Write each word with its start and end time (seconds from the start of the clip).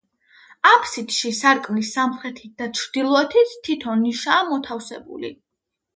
აბსიდში 0.69 1.31
სარკმლის 1.39 1.91
სამხრეთით 1.97 2.55
და 2.63 2.69
ჩრდილოეთით 2.79 3.55
თითო 3.69 3.95
ნიშაა 4.03 4.41
მოთავსებული. 4.55 5.33